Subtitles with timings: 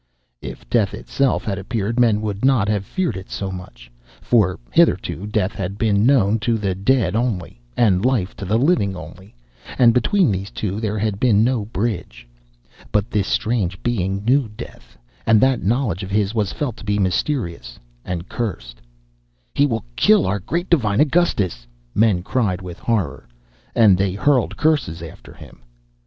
[0.41, 5.27] If death itself had appeared men would not have feared it so much; for hitherto
[5.27, 9.35] death had been known to the dead only, and life to the living only,
[9.77, 12.27] and between these two there had been no bridge.
[12.91, 16.97] But this strange being knew death, and that knowledge of his was felt to be
[16.97, 18.81] mysterious and cursed.
[19.53, 23.27] "He will kill our great, divine Augustus," men cried with horror,
[23.75, 25.61] and they hurled curses after him.